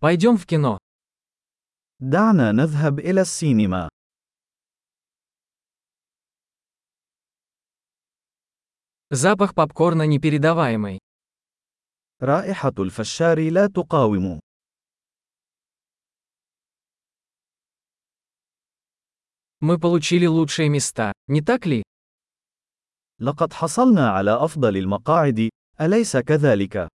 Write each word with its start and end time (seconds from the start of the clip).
Пойдем 0.00 0.36
в 0.36 0.46
кино. 0.46 0.78
دعنا 2.00 2.52
نذهب 2.52 2.98
إلى 2.98 3.20
السينما. 3.20 3.88
Запах 9.10 9.54
попкорна 9.54 10.06
непередаваемый. 10.06 10.98
رائحة 12.22 12.72
الفشار 12.78 13.50
لا 13.50 13.66
تقاوم. 13.66 14.40
Мы 19.60 19.80
получили 19.80 20.26
лучшие 20.26 20.68
места, 20.68 21.12
не 21.26 21.42
так 21.42 21.66
ли? 21.66 21.82
لقد 23.20 23.52
حصلنا 23.52 24.10
على 24.10 24.44
أفضل 24.44 24.76
المقاعد، 24.76 25.50
أليس 25.80 26.16
كذلك؟ 26.16 26.88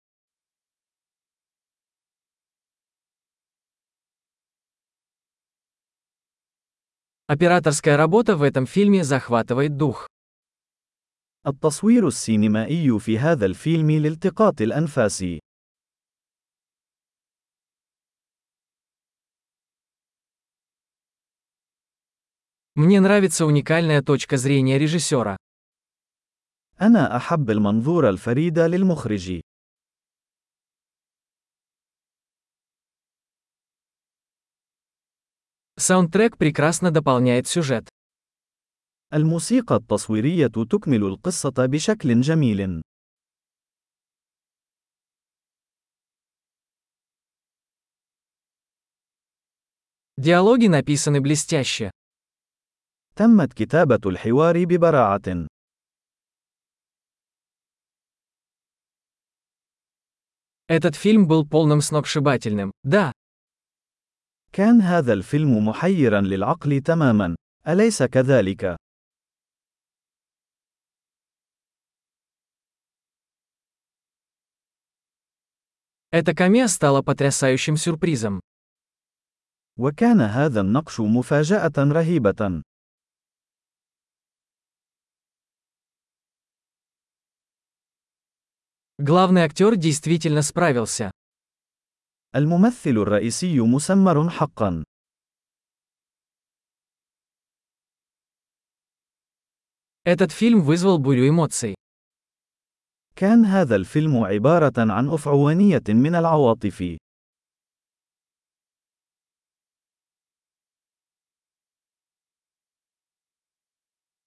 Операторская 7.26 7.96
работа 7.96 8.36
в 8.36 8.42
этом 8.42 8.66
фильме 8.66 9.04
захватывает 9.04 9.76
дух. 9.76 10.08
التصوير 11.46 12.08
السينمائي 12.08 12.98
في 12.98 13.18
هذا 13.18 13.46
الفيلم 13.46 13.90
لالتقاط 13.90 14.60
الأنفاس. 14.60 15.24
Мне 22.74 23.00
нравится 23.00 23.44
уникальная 23.44 24.02
точка 24.02 24.36
зрения 24.36 24.78
режиссера. 24.78 25.36
أنا 26.80 27.16
أحب 27.16 27.50
المنظور 27.50 28.08
الفريد 28.08 28.58
للمخرج. 28.58 29.40
Саундтрек 35.82 36.36
прекрасно 36.36 36.90
дополняет 36.90 37.46
сюжет. 37.46 37.88
الموسيقى 39.12 39.76
التصويرية 39.76 40.46
تكمل 40.46 41.04
القصة 41.04 41.66
بشكل 41.66 42.20
جميل. 42.20 42.82
Диалоги 50.18 50.66
написаны 50.66 51.20
блестяще. 51.20 51.90
تمت 53.14 53.52
كتابة 53.52 54.00
الحوار 54.06 54.64
ببراعة. 54.64 55.46
Этот 60.68 60.96
фильм 60.96 61.26
был 61.26 61.46
полным 61.46 61.80
сногсшибательным, 61.80 62.72
да. 62.82 63.12
كان 64.52 64.80
هذا 64.80 65.12
الفيلم 65.12 65.68
محيرا 65.68 66.20
للعقل 66.20 66.80
تماما، 66.80 67.36
أليس 67.68 68.02
كذلك؟ 68.02 68.76
Эта 76.10 76.34
камея 76.34 76.68
стала 76.68 77.02
потрясающим 77.02 77.76
сюрпризом. 77.76 78.40
وكان 79.78 80.20
هذا 80.20 80.60
النقش 80.60 81.00
مفاجأة 81.00 81.72
رهيبة. 81.78 82.62
Главный 88.98 89.42
актер 89.42 89.76
действительно 89.76 90.42
справился. 90.42 91.12
الممثل 92.34 92.90
الرئيسي 92.90 93.60
مسمر 93.60 94.30
حقا. 94.30 94.84
Этот 100.04 100.32
фильм 100.32 100.62
вызвал 100.62 100.98
бурю 100.98 101.28
эмоций. 101.28 101.74
كان 103.16 103.44
هذا 103.44 103.76
الفيلم 103.76 104.16
عبارة 104.24 104.72
عن 104.78 105.08
أفعوانية 105.08 105.82
من 105.88 106.14
العواطف. 106.14 106.98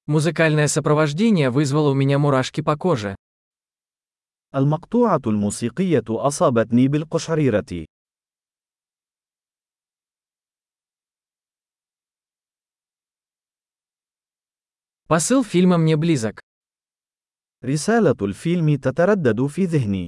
Музыкальное 0.07 0.67
сопровождение 0.67 1.49
вызвало 1.49 1.91
у 1.91 1.93
меня 1.93 2.19
мурашки 2.19 2.61
по 2.61 2.75
коже. 2.75 3.15
المقطوعة 4.55 5.21
الموسيقية 5.27 6.03
أصابتني 6.09 6.87
بالقشعريرة. 6.87 7.85
Посыл 15.07 15.43
фильма 15.43 15.77
мне 15.77 15.97
близок. 15.97 16.39
رسالة 17.63 18.15
الفيلم 18.21 18.75
تتردد 18.75 19.45
في 19.45 19.65
ذهني. 19.65 20.07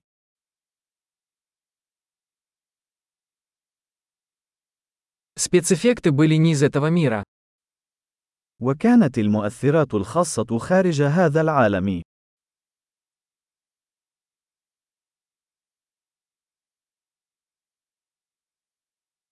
Спецэффекты 5.35 6.11
были 6.11 6.35
не 6.35 6.51
из 6.53 6.63
этого 6.63 6.87
мира. 6.87 7.23
وكانت 8.59 9.17
المؤثرات 9.17 9.93
الخاصة 9.93 10.57
خارج 10.57 11.01
هذا 11.01 11.41
العالم. 11.41 12.03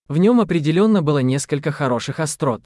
В 0.08 0.18
нем 0.18 0.42
определенно 0.42 1.02
было 1.02 1.20
несколько 1.20 1.72
хороших 1.72 2.20
острот. 2.20 2.66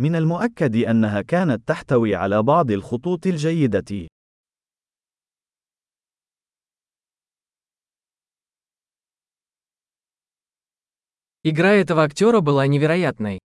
من 0.00 0.16
المؤكد 0.16 0.76
أنها 0.76 1.22
كانت 1.22 1.68
تحتوي 1.68 2.14
على 2.14 2.42
بعض 2.42 2.70
الخطوط 2.70 3.26
الجيدة. 3.26 4.08
Игра 11.42 11.74
этого 11.74 12.02
актера 12.02 12.40
была 12.40 12.66
невероятной. 12.66 13.38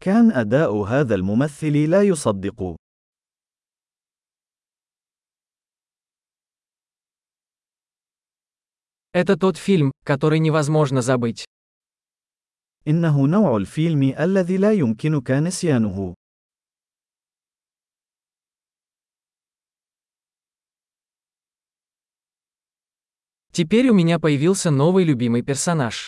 كان 0.00 0.32
أداء 0.32 0.76
هذا 0.82 1.14
الممثل 1.14 1.90
لا 1.90 2.02
يصدق. 2.02 2.76
Это 9.12 9.36
тот 9.36 9.56
фильм, 9.56 9.90
который 10.04 10.38
невозможно 10.38 11.00
забыть. 11.00 11.44
إنه 12.88 13.26
نوع 13.26 13.56
الفيلم 13.56 14.02
الذي 14.02 14.56
لا 14.56 14.72
يمكنك 14.72 15.30
نسيانه. 15.30 16.14
Теперь 23.52 23.88
у 23.88 23.94
меня 23.94 24.20
появился 24.20 24.70
новый 24.70 25.04
любимый 25.04 25.42
персонаж. 25.42 26.06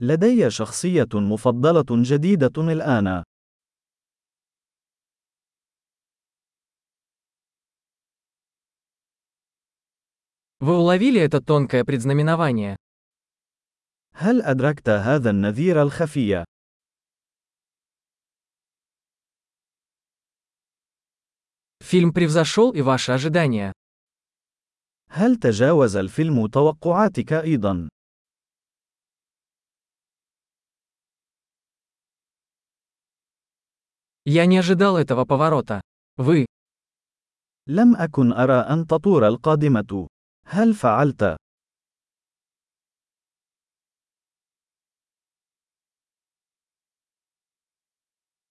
لدي 0.00 0.50
شخصية 0.50 1.08
مفضلة 1.12 1.86
جديدة 1.90 2.52
الآن. 2.72 3.24
Вы 10.60 10.78
уловили 10.78 11.20
это 11.20 11.42
тонкое 11.42 11.84
предзнаменование? 11.84 12.76
هل 14.18 14.42
أدركت 14.42 14.88
هذا 14.88 15.30
النذير 15.30 15.82
الخفي؟ 15.82 16.44
Фильм 21.84 22.12
превзошел 22.12 22.72
и 22.72 22.80
ваши 22.80 23.12
ожидания. 23.12 23.72
هل 25.10 25.36
تجاوز 25.36 25.96
الفيلم 25.96 26.46
توقعاتك 26.46 27.32
أيضا؟ 27.32 27.88
Я 34.26 34.46
не 34.46 34.56
ожидал 34.56 34.96
этого 34.96 35.24
поворота. 35.26 35.80
Вы. 36.16 36.46
لم 37.68 37.96
أكن 37.96 38.32
أرى 38.32 38.54
أن 38.54 38.86
تطور 38.86 39.26
القادمة. 39.28 40.06
هل 40.46 40.74
فعلت؟ 40.74 41.36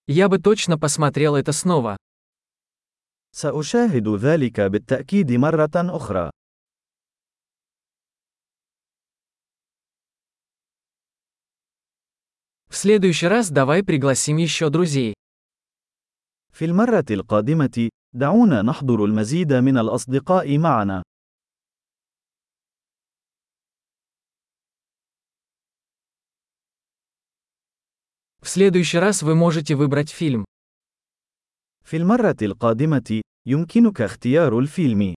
Я 0.08 0.30
бы 0.30 0.38
точно 0.40 0.78
посмотрел 0.78 1.36
это 1.36 1.52
снова. 1.54 1.98
سأشاهد 3.32 4.08
ذلك 4.08 4.62
بالتأكيد 4.62 5.32
مرة 5.32 5.72
أخرى. 5.76 6.30
В 12.70 12.76
следующий 12.76 13.28
раз 13.28 13.50
давай 13.50 13.84
пригласим 13.84 14.38
еще 14.38 14.70
друзей. 14.70 15.14
في 16.52 16.66
المرة 16.66 17.06
القادمة، 17.12 17.90
دعونا 18.14 18.62
نحضر 18.62 19.06
المزيد 19.06 19.54
من 19.54 19.78
الأصدقاء 19.78 20.58
معنا. 20.58 21.04
В 28.48 28.50
следующий 28.50 28.98
раз 28.98 29.24
вы 29.24 29.36
можете 29.36 29.76
выбрать 29.76 30.10
фильм. 30.10 30.46
في 31.86 31.98
المرة 31.98 32.38
القادمة، 32.42 33.22
يمكنك 33.48 34.02
اختيار 34.02 34.60
الفيلم. 34.60 35.16